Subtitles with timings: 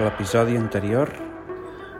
[0.00, 1.12] a l'episodi anterior...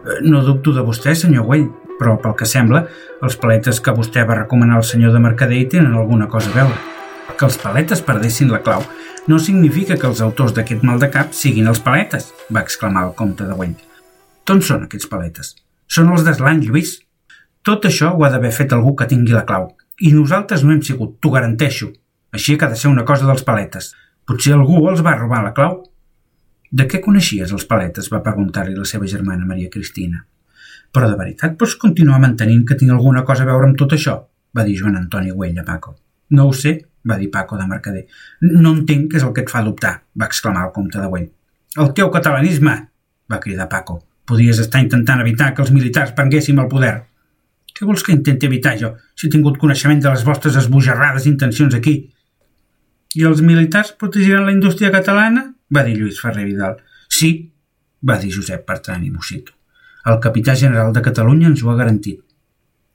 [0.00, 1.68] Eh, no dubto de vostè, senyor Güell,
[2.00, 2.86] però pel que sembla,
[3.20, 6.78] els paletes que vostè va recomanar al senyor de Mercader tenen alguna cosa a veure.
[7.36, 8.82] Que els paletes perdessin la clau
[9.28, 13.14] no significa que els autors d'aquest mal de cap siguin els paletes, va exclamar el
[13.18, 13.76] comte de Güell.
[14.48, 15.52] D'on són aquests paletes?
[15.86, 16.96] Són els d'Eslan, Lluís.
[17.66, 19.68] Tot això ho ha d'haver fet algú que tingui la clau.
[20.00, 21.90] I nosaltres no hem sigut, t'ho garanteixo.
[22.32, 23.92] Així que ha de ser una cosa dels paletes.
[24.24, 25.82] Potser algú els va robar la clau.
[26.70, 28.10] De què coneixies els paletes?
[28.12, 30.22] va preguntar-li la seva germana Maria Cristina.
[30.94, 34.20] Però de veritat pots continuar mantenint que tinc alguna cosa a veure amb tot això?
[34.56, 35.96] va dir Joan Antoni Güell a Paco.
[36.30, 36.72] No ho sé,
[37.06, 38.06] va dir Paco de Mercader.
[38.42, 41.28] No entenc què és el que et fa dubtar, va exclamar el comte de Güell.
[41.78, 42.74] El teu catalanisme,
[43.30, 44.00] va cridar Paco.
[44.26, 46.96] Podies estar intentant evitar que els militars prenguéssim el poder.
[47.74, 51.74] Què vols que intenti evitar jo, si he tingut coneixement de les vostres esbojarrades intencions
[51.74, 51.96] aquí?
[53.14, 55.48] I els militars protegiran la indústria catalana?
[55.74, 56.76] Va dir Lluís Ferrer Vidal.
[57.08, 57.30] Sí,
[58.06, 59.54] va dir Josep Bertran i Mosito.
[60.10, 62.20] El capità general de Catalunya ens ho ha garantit.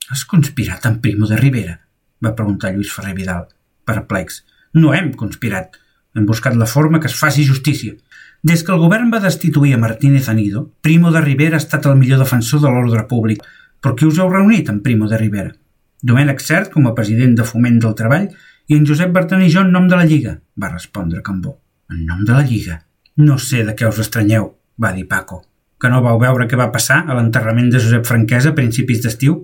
[0.09, 1.79] Has conspirat amb Primo de Rivera?
[2.23, 3.47] va preguntar Lluís Ferrer Vidal,
[3.85, 4.43] perplex.
[4.73, 5.75] No hem conspirat.
[6.15, 7.93] Hem buscat la forma que es faci justícia.
[8.41, 11.99] Des que el govern va destituir a Martínez Anido, Primo de Rivera ha estat el
[11.99, 13.43] millor defensor de l'ordre públic.
[13.81, 15.53] Per què us heu reunit amb Primo de Rivera?
[16.01, 18.29] Domènec Cert com a president de Foment del Treball
[18.67, 21.59] i en Josep Bertran i jo en nom de la Lliga, va respondre Cambó.
[21.89, 22.79] En nom de la Lliga?
[23.21, 24.47] No sé de què us estranyeu,
[24.81, 25.43] va dir Paco.
[25.79, 29.37] Que no vau veure què va passar a l'enterrament de Josep Franquesa a principis d'estiu?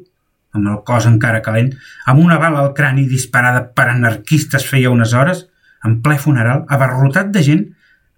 [0.58, 1.70] Amb el cos encara calent,
[2.10, 5.46] amb una bala al crani disparada per anarquistes feia unes hores,
[5.86, 7.64] en ple funeral, abarrotat de gent,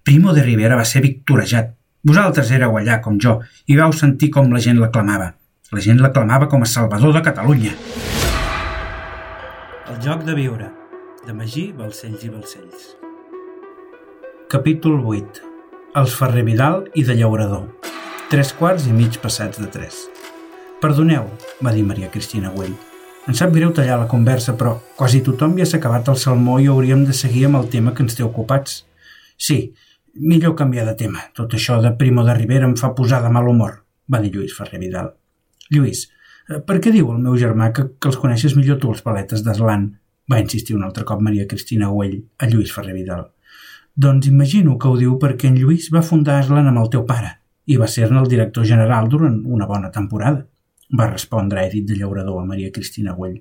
[0.04, 1.76] Primo de Rivera va ser victorejat.
[2.04, 3.38] Vosaltres éreu allà com jo
[3.68, 5.34] i vau sentir com la gent l'aclamava.
[5.72, 7.76] La gent l'aclamava com a salvador de Catalunya.
[9.92, 10.74] El joc de viure
[11.28, 13.03] de Magí, Balcells i Balcells.
[14.54, 15.40] Capítol 8.
[15.98, 17.64] Els Ferrer Vidal i de Llaurador.
[18.30, 20.04] Tres quarts i mig passats de tres.
[20.78, 21.26] Perdoneu,
[21.66, 22.76] va dir Maria Cristina Güell.
[23.26, 26.70] Em sap greu tallar la conversa, però quasi tothom ja s'ha acabat el salmó i
[26.70, 28.78] hauríem de seguir amb el tema que ens té ocupats.
[29.42, 29.60] Sí,
[30.22, 31.26] millor canviar de tema.
[31.34, 34.54] Tot això de Primo de Rivera em fa posar de mal humor, va dir Lluís
[34.54, 35.16] Ferrer Vidal.
[35.74, 36.12] Lluís,
[36.46, 39.42] eh, per què diu el meu germà que, que els coneixes millor tu, els paletes
[39.42, 39.96] d'Aslan?
[40.30, 43.33] va insistir un altre cop Maria Cristina Güell a Lluís Ferrer Vidal.
[43.96, 47.36] Doncs imagino que ho diu perquè en Lluís va fundar Aslan amb el teu pare
[47.70, 50.48] i va ser-ne el director general durant una bona temporada,
[50.98, 53.38] va respondre Edith de Llaurador a Maria Cristina Güell.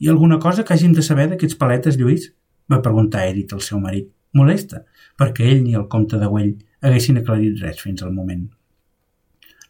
[0.00, 2.32] I alguna cosa que hagin de saber d'aquests paletes, Lluís?
[2.72, 4.08] va preguntar Edith al seu marit.
[4.32, 4.86] Molesta,
[5.20, 8.48] perquè ell ni el comte de Güell haguessin aclarit res fins al moment.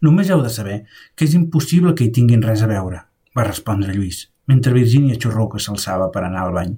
[0.06, 0.84] Només heu de saber
[1.16, 3.02] que és impossible que hi tinguin res a veure,
[3.34, 6.72] va respondre Lluís mentre Virginia Xurroca s'alçava per anar al bany.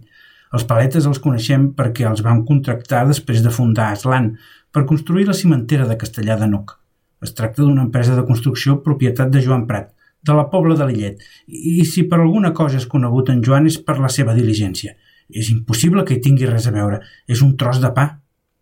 [0.55, 4.31] Els paletes els coneixem perquè els vam contractar després de fundar Aslan
[4.75, 6.77] per construir la cimentera de Castellà de Nuc.
[7.25, 9.91] Es tracta d'una empresa de construcció propietat de Joan Prat,
[10.23, 13.81] de la Pobla de Lillet, i si per alguna cosa és conegut en Joan és
[13.83, 14.95] per la seva diligència.
[15.29, 17.01] És impossible que hi tingui res a veure.
[17.27, 18.07] És un tros de pa.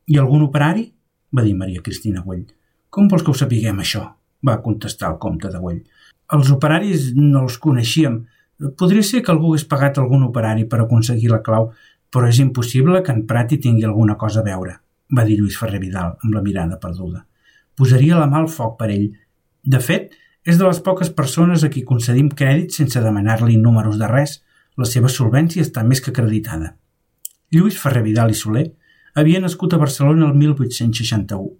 [0.08, 0.88] I algun operari?
[1.32, 2.46] va dir Maria Cristina Güell.
[2.90, 4.06] Com vols que ho sapiguem, això?
[4.42, 5.82] va contestar el comte de Güell.
[6.34, 8.22] Els operaris no els coneixíem,
[8.78, 11.70] Podria ser que algú hagués pagat algun operari per aconseguir la clau,
[12.12, 14.76] però és impossible que en Prat hi tingui alguna cosa a veure,
[15.16, 17.24] va dir Lluís Ferrer Vidal amb la mirada perduda.
[17.74, 19.08] Posaria la mà al foc per ell.
[19.64, 20.12] De fet,
[20.44, 24.42] és de les poques persones a qui concedim crèdit sense demanar-li números de res.
[24.76, 26.76] La seva solvència està més que acreditada.
[27.52, 28.68] Lluís Ferrer Vidal i Soler
[29.14, 31.50] havia nascut a Barcelona el 1861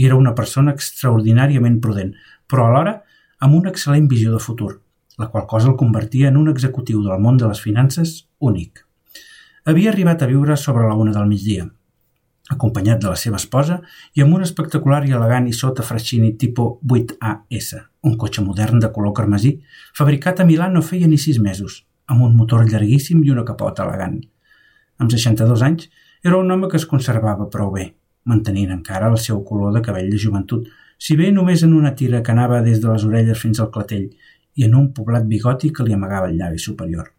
[0.00, 2.14] i era una persona extraordinàriament prudent,
[2.48, 3.02] però alhora
[3.40, 4.81] amb una excel·lent visió de futur
[5.18, 8.86] la qual cosa el convertia en un executiu del món de les finances únic.
[9.64, 11.68] Havia arribat a viure sobre la una del migdia,
[12.50, 13.80] acompanyat de la seva esposa
[14.14, 17.70] i amb un espectacular i elegant i sota Frascini tipo 8AS,
[18.08, 19.56] un cotxe modern de color carmesí,
[19.96, 23.86] fabricat a Milà no feia ni sis mesos, amb un motor llarguíssim i una capota
[23.86, 24.20] elegant.
[24.98, 25.88] Amb 62 anys,
[26.22, 27.92] era un home que es conservava prou bé,
[28.24, 30.68] mantenint encara el seu color de cabell de joventut,
[31.02, 34.10] si bé només en una tira que anava des de les orelles fins al clatell
[34.54, 37.12] i en un poblat bigoti que li amagava el llavi superior.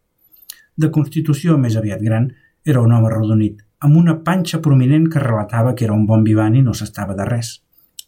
[0.77, 2.31] De constitució més aviat gran,
[2.65, 6.55] era un home rodonit, amb una panxa prominent que relatava que era un bon vivant
[6.55, 7.57] i no s'estava de res.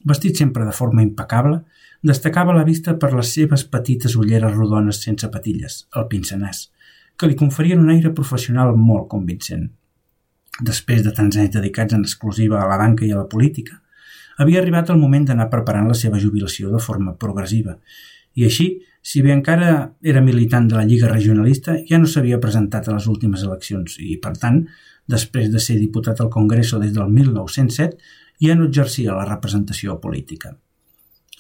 [0.06, 1.60] Vestit sempre de forma impecable,
[2.06, 6.70] destacava la vista per les seves petites ulleres rodones sense patilles, el pincenàs,
[7.18, 9.68] que li conferien un aire professional molt convincent.
[10.62, 13.82] Després de tants anys dedicats en exclusiva a la banca i a la política,
[14.38, 17.76] havia arribat el moment d'anar preparant la seva jubilació de forma progressiva
[18.36, 18.68] i així,
[19.06, 19.72] si bé encara
[20.02, 24.18] era militant de la Lliga Regionalista, ja no s'havia presentat a les últimes eleccions i,
[24.22, 24.64] per tant,
[25.08, 28.00] després de ser diputat al Congreso des del 1907,
[28.42, 30.56] ja no exercia la representació política.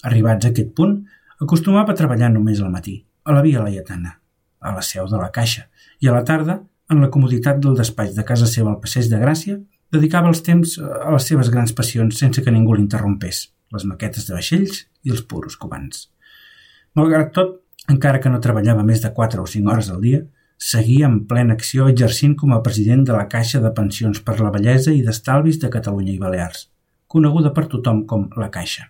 [0.05, 0.99] Arribats a aquest punt,
[1.41, 4.19] acostumava a treballar només al matí, a la Via Laietana,
[4.61, 5.65] a la seu de la Caixa,
[5.99, 6.61] i a la tarda,
[6.93, 9.57] en la comoditat del despatx de casa seva al Passeig de Gràcia,
[9.91, 14.37] dedicava els temps a les seves grans passions sense que ningú l'interrompés, les maquetes de
[14.37, 16.11] vaixells i els puros cubans.
[16.95, 17.57] Malgrat tot,
[17.91, 20.21] encara que no treballava més de 4 o 5 hores al dia,
[20.57, 24.51] seguia en plena acció exercint com a president de la Caixa de Pensions per la
[24.53, 26.69] Bellesa i d'Estalvis de Catalunya i Balears,
[27.11, 28.87] coneguda per tothom com la Caixa.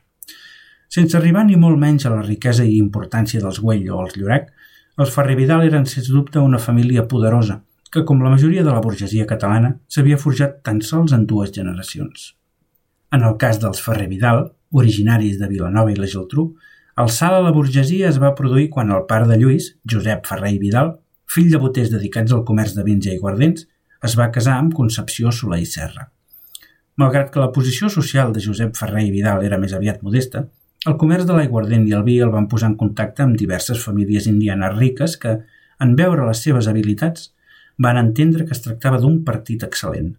[0.96, 4.54] Sense arribar ni molt menys a la riquesa i importància dels Güell o els Llorec,
[5.02, 8.84] els Ferrer Vidal eren, sens dubte, una família poderosa, que, com la majoria de la
[8.86, 12.36] burgesia catalana, s'havia forjat tan sols en dues generacions.
[13.12, 16.52] En el cas dels Ferrer Vidal, originaris de Vilanova i la Geltrú,
[17.02, 20.54] el salt a la burgesia es va produir quan el pare de Lluís, Josep Ferrer
[20.56, 20.94] i Vidal,
[21.28, 23.66] fill de boters dedicats al comerç de vins i aiguardents,
[24.06, 26.08] es va casar amb Concepció Soler i Serra.
[27.02, 30.46] Malgrat que la posició social de Josep Ferrer i Vidal era més aviat modesta,
[30.88, 34.30] el comerç de l'aiguardent i el vi el van posar en contacte amb diverses famílies
[34.32, 35.40] indianes riques que,
[35.84, 37.32] en veure les seves habilitats,
[37.82, 40.14] van entendre que es tractava d'un partit excel·lent.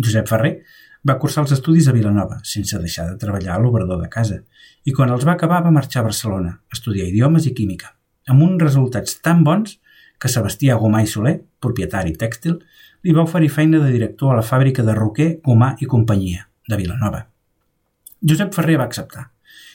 [0.00, 0.56] Josep Ferrer
[1.06, 4.42] va cursar els estudis a Vilanova, sense deixar de treballar a l'obrador de casa,
[4.84, 7.94] i quan els va acabar va marxar a Barcelona a estudiar idiomes i química,
[8.28, 9.78] amb uns resultats tan bons
[10.20, 12.58] que Sebastià Gomà i Soler, propietari tèxtil,
[13.02, 16.76] li va oferir feina de director a la fàbrica de Roquer, Gomà i companyia, de
[16.76, 17.24] Vilanova.
[18.20, 19.30] Josep Ferrer va acceptar,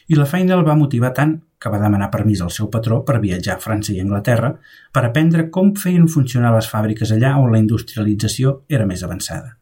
[0.07, 3.17] i la feina el va motivar tant que va demanar permís al seu patró per
[3.23, 4.51] viatjar a França i Anglaterra
[4.93, 9.55] per aprendre com feien funcionar les fàbriques allà on la industrialització era més avançada.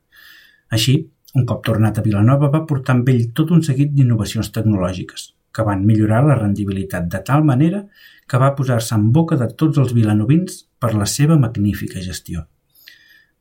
[0.74, 0.98] Així,
[1.33, 5.65] un cop tornat a Vilanova va portar amb ell tot un seguit d'innovacions tecnològiques, que
[5.65, 7.83] van millorar la rendibilitat de tal manera
[8.30, 12.45] que va posar-se en boca de tots els vilanovins per la seva magnífica gestió.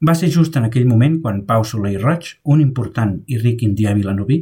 [0.03, 3.63] Va ser just en aquell moment quan Pau Soler i Roig, un important i ric
[3.69, 4.41] indià vilanoví,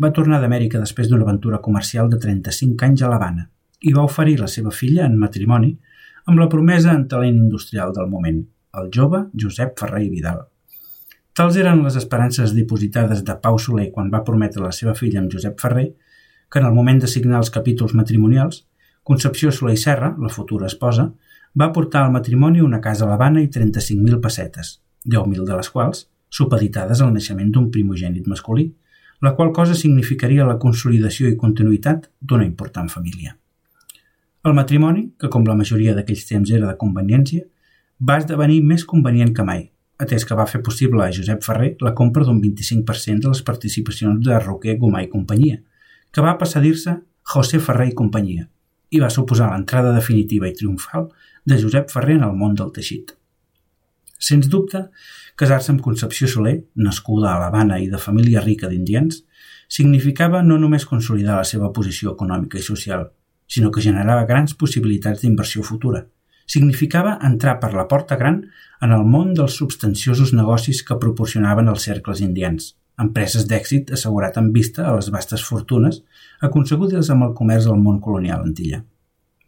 [0.00, 3.50] va tornar d'Amèrica després d'una aventura comercial de 35 anys a l'Havana
[3.84, 5.74] i va oferir la seva filla en matrimoni
[6.24, 8.40] amb la promesa en talent industrial del moment,
[8.80, 10.44] el jove Josep Ferrer i Vidal.
[11.34, 15.32] Tals eren les esperances dipositades de Pau Soler quan va prometre la seva filla amb
[15.32, 15.88] Josep Ferrer
[16.46, 18.60] que en el moment de signar els capítols matrimonials,
[19.02, 21.08] Concepció Soler i Serra, la futura esposa,
[21.58, 24.78] va portar al matrimoni una casa a l'Havana i 35.000 pessetes,
[25.10, 28.68] 10.000 de les quals supeditades al naixement d'un primogènit masculí,
[29.20, 33.34] la qual cosa significaria la consolidació i continuïtat d'una important família.
[34.46, 37.42] El matrimoni, que com la majoria d'aquells temps era de conveniència,
[37.98, 41.94] va esdevenir més convenient que mai, atès que va fer possible a Josep Ferrer la
[41.94, 45.60] compra d'un 25% de les participacions de Roquer, Gomà i companyia,
[46.10, 46.96] que va passar a dir-se
[47.34, 48.48] José Ferrer i companyia,
[48.90, 51.08] i va suposar l'entrada definitiva i triomfal
[51.44, 53.14] de Josep Ferrer en el món del teixit.
[54.18, 54.86] Sens dubte,
[55.36, 59.22] casar-se amb Concepció Soler, nascuda a l'Havana i de família rica d'indians,
[59.68, 63.08] significava no només consolidar la seva posició econòmica i social,
[63.46, 66.04] sinó que generava grans possibilitats d'inversió futura.
[66.46, 68.42] Significava entrar per la porta gran
[68.84, 74.50] en el món dels substanciosos negocis que proporcionaven els cercles indians, empreses d'èxit assegurat en
[74.52, 76.02] vista a les vastes fortunes
[76.44, 78.82] aconsegudes amb el comerç del món colonial antilla.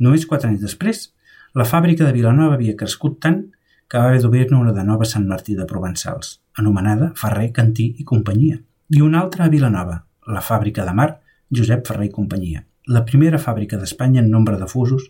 [0.01, 1.11] Només quatre anys després,
[1.57, 3.45] la fàbrica de Vilanova havia crescut tant
[3.89, 8.05] que va haver d'obrir-ne una de nova Sant Martí de Provençals, anomenada Ferrer, Cantí i
[8.05, 8.59] Companyia,
[8.91, 11.11] i una altra a Vilanova, la fàbrica de mar
[11.55, 15.09] Josep Ferrer i Companyia, la primera fàbrica d'Espanya en nombre de fusos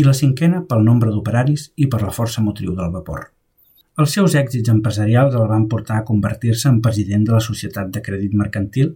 [0.00, 3.26] i la cinquena pel nombre d'operaris i per la força motriu del vapor.
[3.98, 8.00] Els seus èxits empresarials el van portar a convertir-se en president de la Societat de
[8.00, 8.94] Crèdit Mercantil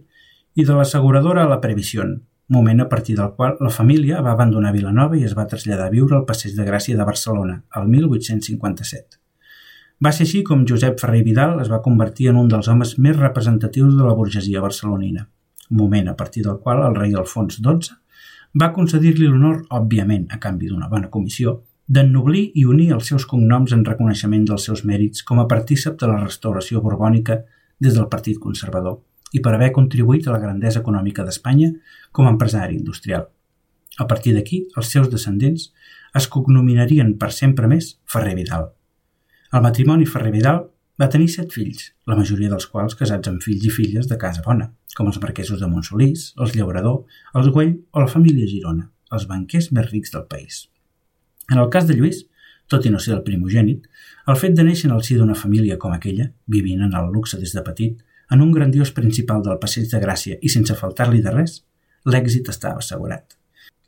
[0.55, 5.17] i de l'asseguradora La Previsión, moment a partir del qual la família va abandonar Vilanova
[5.17, 9.19] i es va traslladar a viure al Passeig de Gràcia de Barcelona, el 1857.
[10.03, 13.19] Va ser així com Josep Ferrer Vidal es va convertir en un dels homes més
[13.19, 15.27] representatius de la burgesia barcelonina,
[15.69, 17.99] moment a partir del qual el rei Alfons XII
[18.59, 23.73] va concedir-li l'honor, òbviament, a canvi d'una bona comissió, d'ennoblir i unir els seus cognoms
[23.75, 27.41] en reconeixement dels seus mèrits com a partícip de la restauració borbònica
[27.79, 29.01] des del Partit Conservador
[29.33, 31.71] i per haver contribuït a la grandesa econòmica d'Espanya
[32.11, 33.25] com a empresari industrial.
[33.99, 35.71] A partir d'aquí, els seus descendents
[36.17, 38.69] es cognominarien per sempre més Ferrer Vidal.
[39.53, 40.63] El matrimoni Ferrer Vidal
[41.01, 44.45] va tenir set fills, la majoria dels quals casats amb fills i filles de casa
[44.45, 47.03] bona, com els marquesos de Montsolís, els Llaurador,
[47.39, 50.67] els Güell o la família Girona, els banquers més rics del país.
[51.51, 52.23] En el cas de Lluís,
[52.71, 53.85] tot i no ser el primogènit,
[54.31, 57.39] el fet de néixer en el si d'una família com aquella, vivint en el luxe
[57.41, 57.99] des de petit,
[58.31, 61.59] en un grandiós principal del Passeig de Gràcia i sense faltar-li de res,
[62.05, 63.37] l'èxit estava assegurat.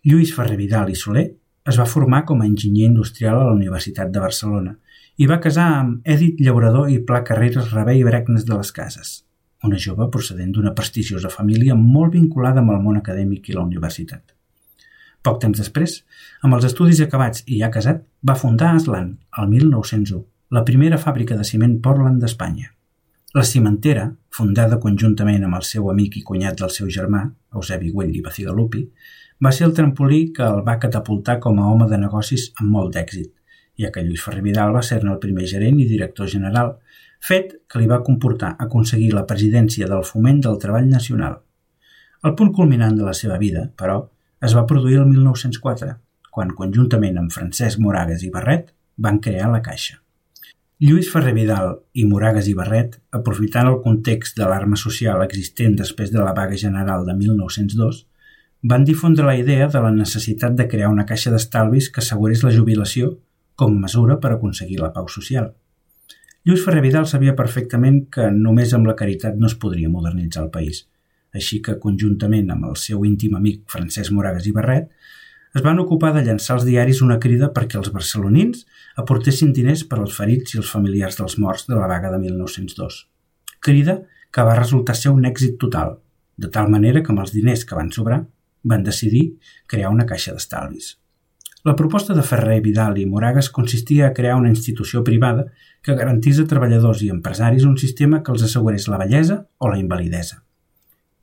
[0.05, 1.25] Lluís Ferrer Vidal i Soler
[1.65, 4.75] es va formar com a enginyer industrial a la Universitat de Barcelona
[5.17, 9.15] i va casar amb Edith Llaurador i Pla Carreras Rebé i Bregnes de les Cases,
[9.65, 14.23] una jove procedent d'una prestigiosa família molt vinculada amb el món acadèmic i la universitat.
[15.25, 15.97] Poc temps després,
[16.45, 20.21] amb els estudis acabats i ja casat, va fundar Aslan, el 1901,
[20.53, 22.69] la primera fàbrica de ciment Portland d'Espanya.
[23.35, 28.13] La cimentera, fundada conjuntament amb el seu amic i cunyat del seu germà, Eusebi Güell
[28.15, 28.85] i Bacigalupi,
[29.43, 32.93] va ser el trampolí que el va catapultar com a home de negocis amb molt
[32.95, 33.33] d'èxit,
[33.81, 36.77] ja que Lluís Ferrer Vidal va ser-ne el primer gerent i director general,
[37.21, 41.39] fet que li va comportar aconseguir la presidència del Foment del Treball Nacional.
[42.23, 43.99] El punt culminant de la seva vida, però,
[44.41, 45.91] es va produir el 1904,
[46.31, 49.99] quan, conjuntament amb Francesc Moragues i Barret, van crear la Caixa.
[50.83, 56.11] Lluís Ferrer Vidal i Moragues i Barret, aprofitant el context de l'arma social existent després
[56.11, 58.01] de la vaga general de 1902,
[58.71, 62.51] van difondre la idea de la necessitat de crear una caixa d'estalvis que assegurés la
[62.51, 63.13] jubilació
[63.55, 65.53] com mesura per aconseguir la pau social.
[66.45, 70.51] Lluís Ferrer Vidal sabia perfectament que només amb la caritat no es podria modernitzar el
[70.53, 70.83] país,
[71.33, 74.91] així que, conjuntament amb el seu íntim amic Francesc Moragas i Barret,
[75.57, 78.61] es van ocupar de llançar als diaris una crida perquè els barcelonins
[79.01, 82.99] aportessin diners per als ferits i els familiars dels morts de la vaga de 1902.
[83.65, 83.95] Crida
[84.29, 85.95] que va resultar ser un èxit total,
[86.37, 88.21] de tal manera que amb els diners que van sobrar
[88.61, 89.31] van decidir
[89.65, 90.93] crear una caixa d'estalvis.
[91.65, 95.47] La proposta de Ferrer, Vidal i Moragas consistia a crear una institució privada
[95.81, 99.79] que garantís a treballadors i empresaris un sistema que els assegurés la bellesa o la
[99.81, 100.43] invalidesa.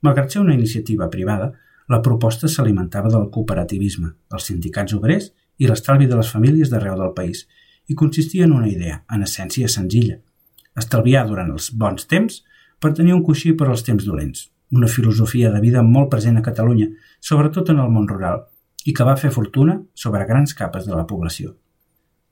[0.03, 1.53] Malgrat ser una iniciativa privada,
[1.87, 5.31] la proposta s'alimentava del cooperativisme, els sindicats obrers
[5.63, 7.45] i l'estalvi de les famílies d'arreu del país
[7.87, 10.19] i consistia en una idea, en essència senzilla,
[10.75, 12.43] estalviar durant els bons temps
[12.83, 16.43] per tenir un coixí per als temps dolents, una filosofia de vida molt present a
[16.43, 16.89] Catalunya,
[17.21, 18.43] sobretot en el món rural,
[18.85, 21.53] i que va fer fortuna sobre grans capes de la població.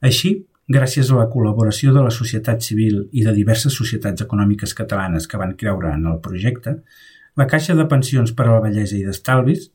[0.02, 0.34] Així,
[0.72, 5.40] gràcies a la col·laboració de la societat civil i de diverses societats econòmiques catalanes que
[5.40, 6.80] van creure en el projecte,
[7.40, 9.70] la Caixa de Pensions per a la Bellesa i d'Estalvis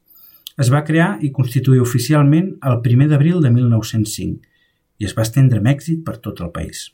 [0.60, 4.52] es va crear i constituir oficialment el 1 d'abril de 1905
[5.00, 6.90] i es va estendre amb èxit per tot el país.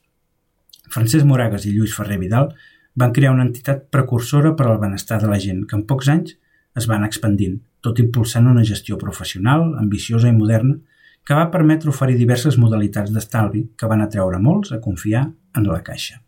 [0.91, 2.51] Francesc Moragas i Lluís Ferrer Vidal
[2.99, 6.35] van crear una entitat precursora per al benestar de la gent que en pocs anys
[6.79, 10.79] es van expandint, tot impulsant una gestió professional, ambiciosa i moderna,
[11.27, 15.27] que va permetre oferir diverses modalitats d'estalvi que van atreure molts a confiar
[15.59, 16.19] en la Caixa.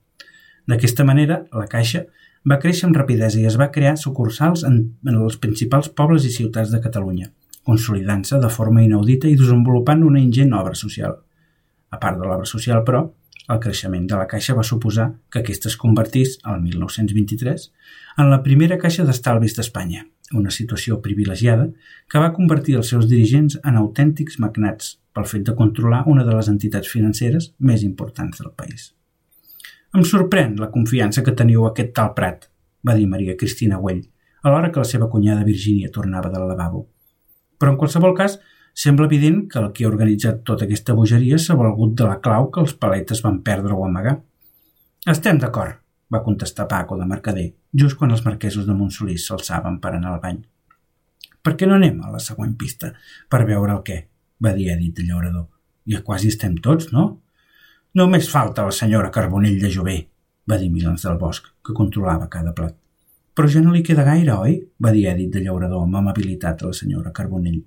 [0.71, 2.05] D'aquesta manera, la Caixa
[2.51, 6.33] va créixer amb rapidesa i es va crear sucursals en, en els principals pobles i
[6.33, 7.31] ciutats de Catalunya,
[7.65, 11.19] consolidant-se de forma inaudita i desenvolupant una ingent obra social.
[11.91, 13.07] A part de l'obra social, però,
[13.49, 17.71] el creixement de la Caixa va suposar que aquesta es convertís, al 1923,
[18.23, 21.69] en la primera caixa d'estalvis d'Espanya, una situació privilegiada
[22.09, 26.35] que va convertir els seus dirigents en autèntics magnats pel fet de controlar una de
[26.35, 28.93] les entitats financeres més importants del país.
[29.95, 32.49] Em sorprèn la confiança que teniu aquest tal Prat,
[32.87, 34.02] va dir Maria Cristina Güell,
[34.43, 36.87] alhora que la seva cunyada Virgínia tornava del lavabo.
[37.59, 38.40] Però en qualsevol cas,
[38.75, 42.50] sembla evident que el que ha organitzat tota aquesta bogeria s'ha valgut de la clau
[42.50, 44.19] que els paletes van perdre o amagar.
[45.07, 45.78] Estem d'acord,
[46.12, 50.23] va contestar Paco de Mercader, just quan els marquesos de Montsolís s'alçaven per anar al
[50.23, 50.40] bany.
[51.45, 52.95] Per què no anem a la següent pista,
[53.28, 53.99] per veure el què?
[54.45, 55.47] va dir Edith de Llaurador.
[55.88, 57.04] Ja quasi estem tots, no?
[57.95, 59.99] Només falta la senyora Carbonell de Jové,
[60.50, 62.75] va dir Milans del Bosc, que controlava cada plat.
[63.35, 64.59] Però ja no li queda gaire, oi?
[64.78, 67.62] va dir Edith de Llaurador amb amabilitat a la senyora Carbonell.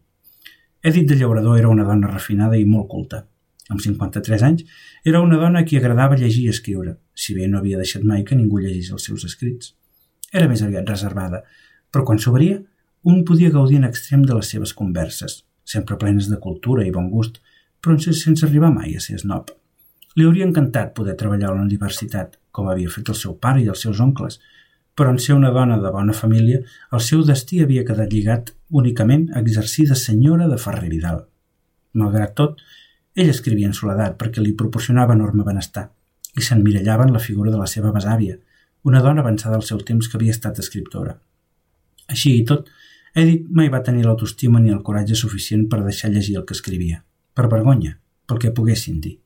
[0.84, 3.24] Edith de Llaurador era una dona refinada i molt culta,
[3.70, 4.64] amb 53 anys,
[5.04, 8.24] era una dona a qui agradava llegir i escriure, si bé no havia deixat mai
[8.24, 9.74] que ningú llegís els seus escrits.
[10.34, 11.44] Era més aviat reservada,
[11.92, 12.60] però quan s'obria,
[13.08, 17.10] un podia gaudir en extrem de les seves converses, sempre plenes de cultura i bon
[17.10, 17.40] gust,
[17.82, 19.54] però sense arribar mai a ser snob.
[20.18, 23.68] Li hauria encantat poder treballar a la universitat, com havia fet el seu pare i
[23.70, 24.40] els seus oncles,
[24.98, 28.50] però en ser una dona de bona família, el seu destí havia quedat lligat
[28.82, 31.22] únicament a exercir de senyora de Ferrer Vidal.
[31.94, 32.64] Malgrat tot,
[33.14, 35.88] ell escrivia en soledat perquè li proporcionava enorme benestar
[36.38, 38.40] i s'emmirallava en la figura de la seva besàvia,
[38.88, 41.18] una dona avançada al seu temps que havia estat escriptora.
[42.08, 42.70] Així i tot,
[43.18, 47.02] Edith mai va tenir l'autoestima ni el coratge suficient per deixar llegir el que escrivia,
[47.34, 49.18] per vergonya, pel que poguessin dir.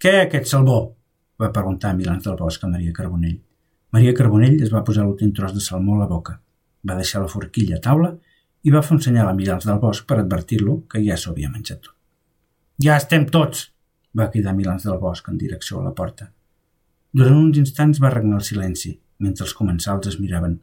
[0.00, 0.78] «Què, aquest salvó?»
[1.40, 3.38] va preguntar a Milans del Bosc a Maria Carbonell.
[3.92, 6.38] Maria Carbonell es va posar l'últim tros de salmó a la boca,
[6.88, 8.10] va deixar la forquilla a taula
[8.64, 11.52] i va fer un senyal a Milans del Bosc per advertir-lo que ja s'ho havia
[11.52, 11.96] menjat tot.
[12.80, 13.68] Ja estem tots!
[14.16, 16.32] va cridar Milans del Bosc en direcció a la porta.
[17.10, 20.60] Durant uns instants va regnar el silenci, mentre els comensals es miraven.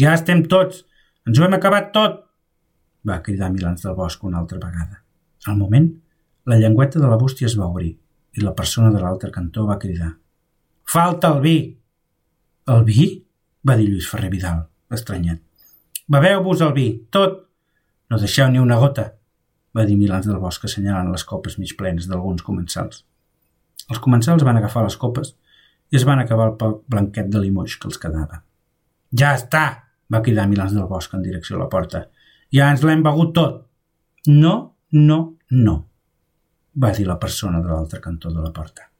[0.00, 0.84] Ja estem tots!
[1.26, 2.20] Ens ho hem acabat tot!
[3.04, 5.02] va cridar Milans del Bosc una altra vegada.
[5.46, 5.90] Al moment,
[6.46, 7.90] la llengüeta de la bústia es va obrir
[8.34, 10.14] i la persona de l'altre cantó va cridar.
[10.84, 11.58] Falta el vi!
[12.70, 13.08] El vi?
[13.66, 15.40] va dir Lluís Ferrer Vidal, estranyat.
[16.08, 17.40] Beveu-vos el vi, tot!
[18.10, 19.10] No deixeu ni una gota!
[19.74, 23.02] va dir Milans del Bosc assenyalant les copes mig plenes d'alguns comensals.
[23.90, 25.34] Els comensals van agafar les copes
[25.94, 28.40] i es van acabar el blanquet de limoix que els quedava.
[29.14, 29.64] Ja està!
[30.10, 32.00] va cridar Milans del Bosc en direcció a la porta.
[32.54, 33.62] Ja ens l'hem begut tot!
[34.26, 34.54] No,
[34.90, 35.18] no,
[35.54, 35.76] no,
[36.82, 38.90] va dir la persona de l'altre cantó de la porta.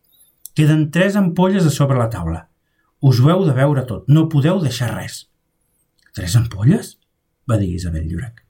[0.55, 2.47] Queden tres ampolles a sobre la taula.
[3.03, 5.25] Us ho heu de veure tot, no podeu deixar res.
[6.15, 6.99] Tres ampolles?
[7.51, 8.45] va dir Isabel Llorac.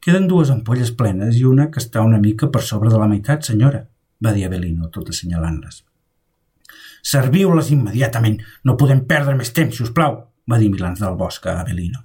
[0.00, 3.42] Queden dues ampolles plenes i una que està una mica per sobre de la meitat,
[3.44, 3.88] senyora,
[4.22, 5.82] va dir Avelino, tot assenyalant-les.
[7.02, 11.46] Serviu-les immediatament, no podem perdre més temps, si us plau, va dir Milans del Bosc
[11.50, 12.04] a Avelino.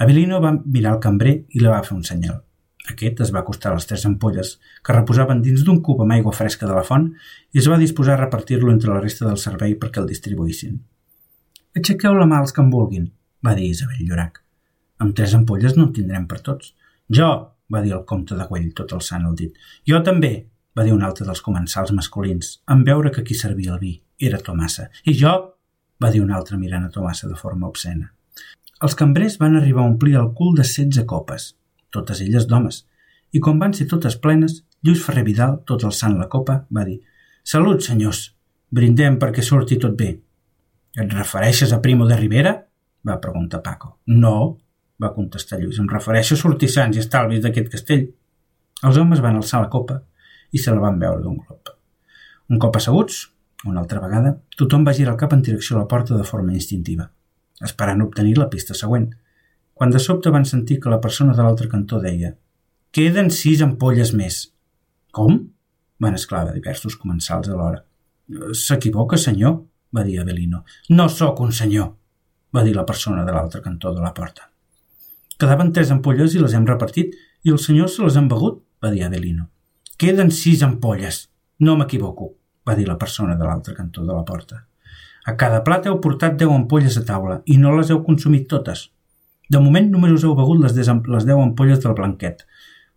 [0.00, 2.40] Avelino va mirar el cambrer i li va fer un senyal.
[2.90, 4.54] Aquest es va acostar a les tres ampolles,
[4.84, 7.10] que reposaven dins d'un cub amb aigua fresca de la font,
[7.52, 10.80] i es va disposar a repartir-lo entre la resta del servei perquè el distribuïssin.
[11.76, 13.10] Aixequeu la mà els que en vulguin,
[13.44, 14.40] va dir Isabel Llorac.
[15.04, 16.72] Amb tres ampolles no en tindrem per tots.
[17.08, 17.30] Jo,
[17.72, 19.56] va dir el comte de Güell, tot alçant el dit.
[19.88, 20.34] Jo també,
[20.76, 24.38] va dir un altre dels comensals masculins, en veure que qui servia el vi era
[24.38, 24.88] Tomassa.
[25.04, 25.34] I jo,
[26.00, 28.10] va dir un altre mirant a Tomassa de forma obscena.
[28.84, 31.54] Els cambrers van arribar a omplir el cul de setze copes,
[31.94, 32.82] totes elles d'homes,
[33.34, 36.98] i quan van ser totes plenes, Lluís Ferrer Vidal, tot alçant la copa, va dir
[37.42, 38.26] «Salut, senyors!
[38.74, 40.10] Brindem perquè surti tot bé».
[40.94, 42.54] «Et refereixes a Primo de Rivera?»
[43.04, 43.98] va preguntar Paco.
[44.06, 44.58] «No»,
[45.00, 48.06] va contestar Lluís, «em refereixo a sortir sants i estalvis d'aquest castell».
[48.84, 50.02] Els homes van alçar la copa
[50.52, 51.72] i se la van veure d'un glop.
[52.52, 53.22] Un cop asseguts,
[53.66, 56.52] una altra vegada, tothom va girar el cap en direcció a la porta de forma
[56.52, 57.10] instintiva,
[57.60, 59.10] esperant obtenir la pista següent–
[59.74, 62.30] quan de sobte van sentir que la persona de l'altre cantó deia
[62.94, 64.36] «Queden sis ampolles més».
[65.10, 65.40] «Com?»
[65.98, 67.82] van esclavar diversos comensals alhora.
[68.54, 69.56] «S'equivoca, senyor»,
[69.94, 70.62] va dir Avelino.
[70.90, 71.90] «No sóc un senyor»,
[72.54, 74.46] va dir la persona de l'altre cantó de la porta.
[75.38, 78.94] «Quedaven tres ampolles i les hem repartit i els senyors se les han begut», va
[78.94, 79.50] dir Avelino.
[79.98, 81.24] «Queden sis ampolles.
[81.58, 82.30] No m'equivoco»,
[82.66, 84.64] va dir la persona de l'altre cantó de la porta.
[85.24, 88.88] A cada plat heu portat deu ampolles a taula i no les heu consumit totes.
[89.48, 92.44] De moment només us heu begut les, les 10 ampolles del blanquet,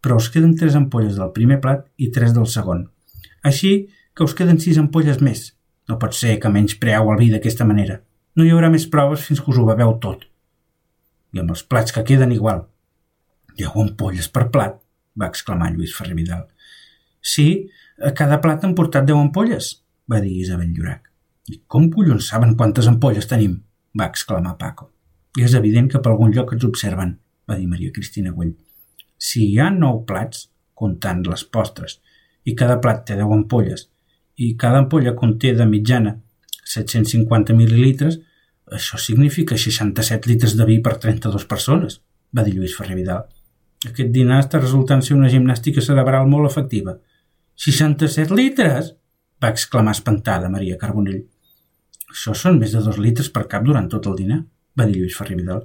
[0.01, 2.85] però us queden 3 ampolles del primer plat i 3 del segon.
[3.43, 5.51] Així que us queden 6 ampolles més.
[5.87, 8.01] No pot ser que menys preau el vi d'aquesta manera.
[8.35, 10.25] No hi haurà més proves fins que us ho beveu tot.
[11.33, 12.65] I amb els plats que queden igual.
[13.59, 14.75] 10 ampolles per plat,
[15.17, 16.43] va exclamar Lluís Ferrer Vidal.
[17.21, 17.69] Sí,
[18.01, 19.71] a cada plat han portat 10 ampolles,
[20.09, 21.09] va dir Isabel Llorac.
[21.47, 23.57] I com collons saben quantes ampolles tenim?
[23.97, 24.91] va exclamar Paco.
[25.37, 27.15] I és evident que per algun lloc ens observen,
[27.49, 28.53] va dir Maria Cristina Güell.
[29.17, 31.97] Si hi ha nou plats, comptant les postres,
[32.45, 33.87] i cada plat té 10 ampolles,
[34.37, 36.13] i cada ampolla conté de mitjana
[36.67, 38.19] 750 mil·lilitres,
[38.77, 42.01] això significa 67 litres de vi per 32 persones,
[42.35, 43.25] va dir Lluís Ferrer Vidal.
[43.87, 46.97] Aquest dinar està resultant ser una gimnàstica cerebral molt efectiva.
[47.57, 48.93] 67 litres?
[49.41, 51.23] va exclamar espantada Maria Carbonell.
[52.09, 54.39] Això són més de dos litres per cap durant tot el dinar
[54.77, 55.63] va dir Lluís Ferrer Vidal.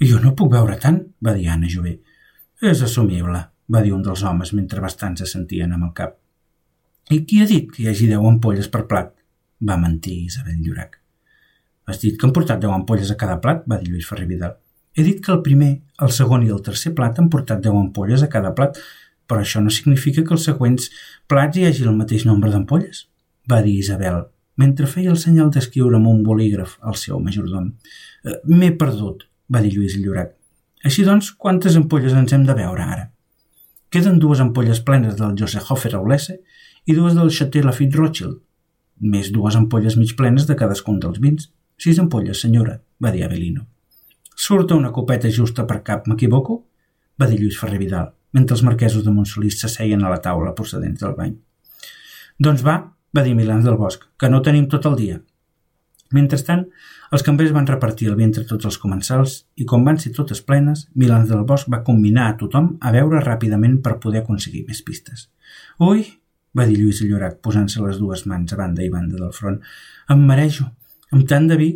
[0.00, 1.96] Jo no puc veure tant, va dir Anna Jové.
[2.60, 3.40] És assumible,
[3.72, 6.16] va dir un dels homes mentre bastants se sentien amb el cap.
[7.10, 9.12] I qui ha dit que hi hagi deu ampolles per plat?
[9.66, 10.98] Va mentir Isabel Llorac.
[11.88, 13.64] Has dit que han portat deu ampolles a cada plat?
[13.66, 14.56] va dir Lluís Ferrer Vidal.
[14.96, 15.70] He dit que el primer,
[16.04, 18.78] el segon i el tercer plat han portat deu ampolles a cada plat,
[19.30, 20.90] però això no significa que els següents
[21.30, 23.04] plats hi hagi el mateix nombre d'ampolles,
[23.50, 24.24] va dir Isabel,
[24.58, 27.70] mentre feia el senyal d'escriure amb un bolígraf al seu majordom.
[28.26, 30.34] Eh, m'he perdut, va dir Lluís Llorac.
[30.84, 33.06] Així doncs, quantes ampolles ens hem de veure ara?
[33.90, 36.40] Queden dues ampolles plenes del Joseph Hofer Aulese
[36.86, 38.38] i dues del Chateau Lafitte Rothschild,
[39.00, 41.50] més dues ampolles mig plenes de cadascun dels vins.
[41.80, 43.64] Sis ampolles, senyora, va dir Avelino.
[44.36, 46.64] Surta una copeta justa per cap, m'equivoco?
[47.20, 51.02] va dir Lluís Ferrer Vidal, mentre els marquesos de Montsolís s'asseien a la taula procedents
[51.02, 51.34] del bany.
[52.38, 52.76] Doncs va,
[53.16, 55.18] va dir Milans del Bosc, que no tenim tot el dia.
[56.14, 56.64] Mentrestant,
[57.14, 60.40] els cambrers van repartir el vi entre tots els comensals i, com van ser totes
[60.46, 64.82] plenes, Milans del Bosc va combinar a tothom a veure ràpidament per poder aconseguir més
[64.86, 65.28] pistes.
[65.86, 66.02] Ui,
[66.56, 69.60] va dir Lluís Llorac, posant-se les dues mans a banda i banda del front.
[70.10, 70.66] Em marejo.
[71.14, 71.70] Amb tant de vi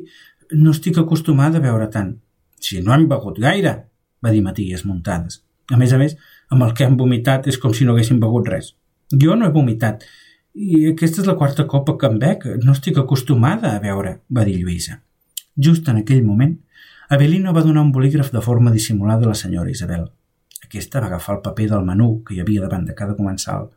[0.54, 2.14] no estic acostumada a veure tant.
[2.58, 3.74] Si no hem begut gaire,
[4.22, 5.42] va dir Maties muntades.
[5.70, 6.16] A més a més,
[6.50, 8.74] amb el que hem vomitat és com si no haguéssim begut res.
[9.12, 10.04] Jo no he vomitat,
[10.54, 12.44] i aquesta és la quarta copa que em bec.
[12.62, 15.00] No estic acostumada a veure, va dir Lluïsa.
[15.56, 16.56] Just en aquell moment,
[17.10, 20.06] Avelino va donar un bolígraf de forma dissimulada a la senyora Isabel.
[20.64, 23.68] Aquesta va agafar el paper del menú que hi havia davant de cada comensal,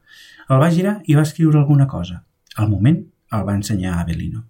[0.50, 2.22] el va girar i va escriure alguna cosa.
[2.56, 3.02] Al moment,
[3.36, 4.46] el va ensenyar a Avelino.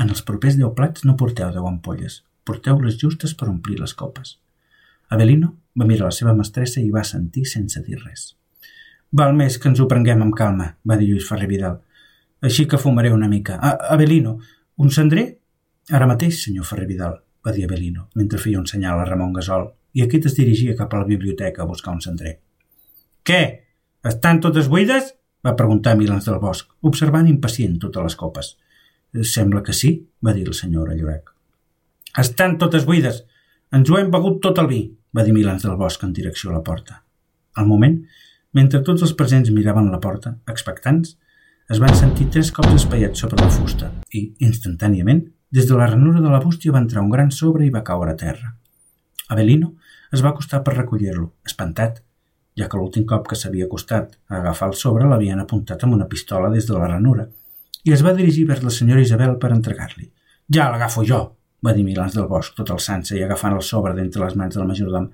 [0.00, 3.92] En els propers deu plats no porteu deu ampolles, porteu les justes per omplir les
[3.94, 4.38] copes.
[5.10, 8.32] Avelino va mirar la seva mestressa i va sentir sense dir res.
[9.12, 11.78] Val més que ens ho prenguem amb calma, va dir Lluís Ferrer Vidal.
[12.42, 13.56] Així que fumaré una mica.
[13.56, 14.38] A Avelino,
[14.82, 15.26] un cendrer?
[15.94, 19.68] Ara mateix, senyor Ferrer Vidal, va dir Avelino, mentre feia un senyal a Ramon Gasol,
[19.96, 22.34] i aquest es dirigia cap a la biblioteca a buscar un cendrer.
[23.26, 23.42] Què?
[24.06, 25.14] Estan totes buides?
[25.46, 28.48] va preguntar Milans del Bosc, observant impacient totes les copes.
[29.22, 29.92] Sembla que sí,
[30.24, 31.30] va dir el senyor Llorec.
[32.18, 33.22] Estan totes buides.
[33.74, 36.54] Ens ho hem begut tot el vi, va dir Milans del Bosc en direcció a
[36.54, 37.00] la porta.
[37.58, 37.96] Al moment,
[38.54, 41.16] mentre tots els presents miraven la porta, expectants,
[41.74, 46.22] es van sentir tres cops espaiats sobre la fusta i, instantàniament, des de la ranura
[46.22, 48.52] de la bústia va entrar un gran sobre i va caure a terra.
[49.34, 49.72] Avelino
[50.14, 52.04] es va acostar per recollir-lo, espantat,
[52.56, 56.06] ja que l'últim cop que s'havia acostat a agafar el sobre l'havien apuntat amb una
[56.06, 57.26] pistola des de la ranura,
[57.82, 60.06] i es va dirigir vers la senyora Isabel per entregar-li.
[60.54, 61.24] Ja l'agafo jo,
[61.64, 64.56] va dir Milans del Bosc, tot el sansa i agafant el sobre d'entre les mans
[64.56, 65.08] del majordom.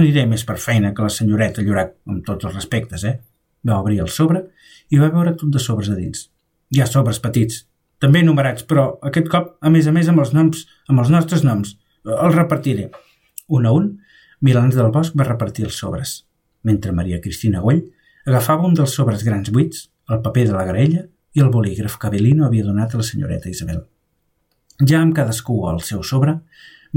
[0.00, 3.18] Aniré més per feina que la senyoreta Llorac, amb tots els respectes, eh?
[3.64, 4.42] Va obrir el sobre
[4.90, 6.28] i va veure tot de sobres a dins.
[6.74, 7.62] Hi ha sobres petits,
[8.02, 11.44] també numerats, però aquest cop, a més a més, amb els noms, amb els nostres
[11.46, 11.76] noms.
[12.04, 12.90] Els repartiré.
[13.48, 13.90] Un a un,
[14.44, 16.18] Milans del Bosc va repartir els sobres,
[16.68, 17.84] mentre Maria Cristina Güell
[18.26, 22.10] agafava un dels sobres grans buits, el paper de la graella i el bolígraf que
[22.10, 23.84] Avelino havia donat a la senyoreta Isabel.
[24.82, 26.32] Ja amb cadascú al seu sobre,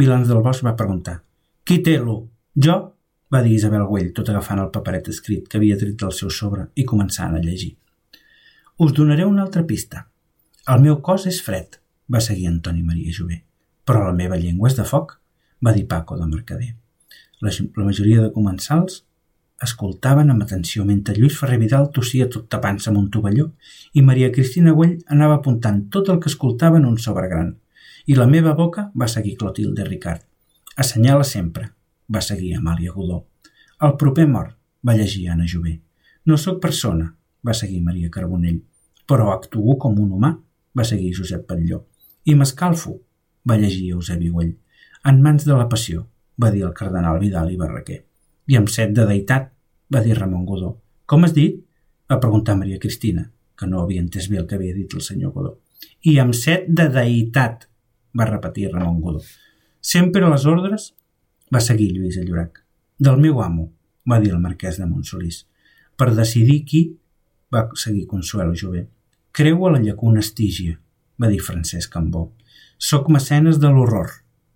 [0.01, 1.19] Milans del Bosc va preguntar
[1.63, 2.23] «Qui té lo?
[2.55, 2.77] Jo?»
[3.29, 6.69] va dir Isabel Güell, tot agafant el paperet escrit que havia tret del seu sobre
[6.73, 7.75] i començant a llegir.
[8.81, 10.07] Us donaré una altra pista.
[10.73, 11.77] El meu cos és fred,
[12.09, 13.43] va seguir Antoni Maria Jové,
[13.85, 15.19] però la meva llengua és de foc,
[15.61, 16.71] va dir Paco de Mercader.
[17.41, 19.03] La, la majoria de comensals
[19.61, 23.51] escoltaven amb atenció mentre Lluís Ferrer Vidal tossia tot tapant-se amb un tovalló
[23.93, 27.55] i Maria Cristina Güell anava apuntant tot el que escoltava en un sobre gran.
[28.07, 30.23] I la meva boca va seguir Clotilde Ricard.
[30.77, 31.67] Assenyala sempre,
[32.07, 33.25] va seguir Amàlia Godó.
[33.83, 35.77] El proper mort, va llegir Anna Jové.
[36.25, 37.11] No sóc persona,
[37.45, 38.61] va seguir Maria Carbonell.
[39.07, 40.33] Però actuo com un humà,
[40.77, 41.83] va seguir Josep Patlló.
[42.25, 42.97] I m'escalfo,
[43.47, 44.55] va llegir Eusebi Güell.
[45.05, 46.07] En mans de la passió,
[46.41, 48.03] va dir el cardenal Vidal i Barraquer
[48.47, 49.49] i amb set de deïtat,
[49.93, 50.77] va dir Ramon Godó.
[51.05, 51.63] Com has dit?
[52.07, 53.25] va preguntar Maria Cristina,
[53.59, 55.57] que no havia entès bé el que havia dit el senyor Godó.
[56.07, 57.65] I amb set de deïtat,
[58.17, 59.21] va repetir Ramon Godó.
[59.81, 60.93] Sempre a les ordres,
[61.53, 62.63] va seguir Lluís Llorac.
[62.97, 63.69] Del meu amo,
[64.09, 65.45] va dir el marquès de Montsolís.
[65.97, 66.81] Per decidir qui,
[67.53, 68.87] va seguir Consuelo Jové.
[69.31, 70.79] Creu a la llacuna Estígia,
[71.21, 72.31] va dir Francesc Cambó.
[72.77, 74.09] Soc mecenes de l'horror,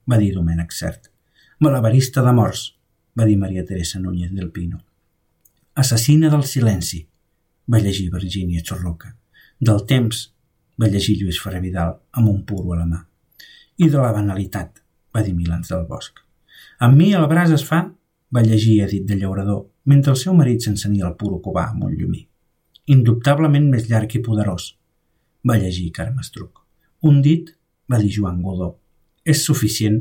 [0.09, 1.11] va dir Domènec Cert.
[1.59, 2.71] Malabarista de morts,
[3.17, 4.81] va dir Maria Teresa Núñez del Pino.
[5.75, 7.05] Assassina del silenci,
[7.71, 9.15] va llegir Virgínia Chorroca.
[9.59, 10.31] Del temps,
[10.81, 13.05] va llegir Lluís Ferrer Vidal amb un puro a la mà.
[13.81, 14.75] I de la banalitat,
[15.09, 16.19] va dir Milans del Bosc.
[16.85, 17.79] Amb mi el braç es fa,
[18.35, 21.95] va llegir Edith de Llaurador, mentre el seu marit s'encenia el puro cubà amb un
[21.97, 22.19] llumí.
[22.93, 24.67] Indubtablement més llarg i poderós,
[25.49, 26.61] va llegir Carme Estruc.
[27.09, 27.49] Un dit,
[27.89, 28.75] va dir Joan Godó.
[29.25, 29.97] És suficient,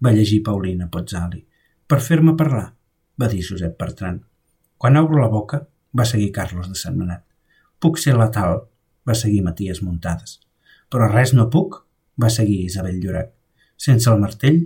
[0.00, 1.42] va llegir Paulina Pozzali.
[1.88, 2.70] Per fer-me parlar,
[3.20, 4.22] va dir Josep Bertran.
[4.78, 5.60] Quan obro la boca,
[5.92, 7.26] va seguir Carlos de Sentmenat.
[7.78, 8.62] Puc ser la tal,
[9.04, 10.38] va seguir Maties Muntades.
[10.88, 11.82] Però res no puc,
[12.20, 13.32] va seguir Isabel Llorac.
[13.76, 14.60] Sense el martell,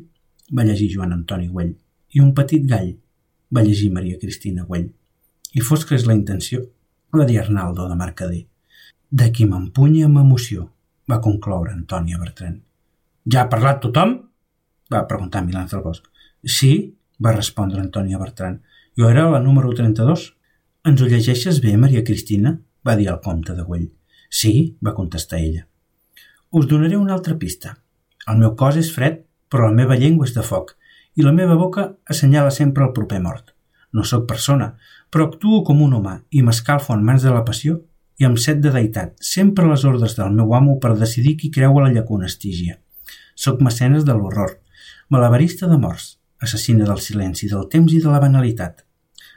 [0.56, 1.74] va llegir Joan Antoni Güell.
[2.16, 2.94] I un petit gall,
[3.54, 4.90] va llegir Maria Cristina Güell.
[5.52, 6.64] I fos que és la intenció,
[7.28, 8.46] dir Arnaldo de Mercader.
[9.10, 10.70] De qui m'empunya amb emoció,
[11.10, 12.60] va concloure Antònia Bertran.
[13.28, 14.14] Ja ha parlat tothom?
[14.92, 16.08] va preguntar Milans del Bosc.
[16.44, 18.60] Sí, va respondre Antònia Bertran.
[18.98, 20.24] Jo era la número 32.
[20.88, 22.58] Ens ho llegeixes bé, Maria Cristina?
[22.86, 23.92] va dir el comte de Güell.
[24.28, 25.68] Sí, va contestar ella.
[26.52, 27.70] Us donaré una altra pista.
[28.28, 30.74] El meu cos és fred, però la meva llengua és de foc,
[31.16, 33.54] i la meva boca assenyala sempre el proper mort.
[33.96, 34.66] No sóc persona,
[35.08, 37.78] però actuo com un humà i m'escalfo en mans de la passió
[38.20, 41.50] i amb set de deïtat, sempre a les ordres del meu amo per decidir qui
[41.56, 42.76] creu a la llacuna estígia.
[43.34, 44.58] Soc mecenes de l'horror,
[45.08, 48.84] malabarista de morts, assassina del silenci, del temps i de la banalitat.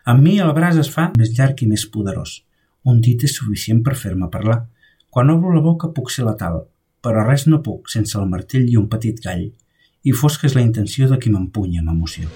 [0.04, 2.42] Amb mi el braç es fa més llarg i més poderós.
[2.84, 4.66] Un dit és suficient per fer-me parlar.
[5.10, 6.66] Quan obro la boca puc ser la tal,
[7.06, 9.46] però res no puc sense el martell i un petit gall,
[10.06, 12.30] i fos que és la intenció de qui m'empunya amb emoció.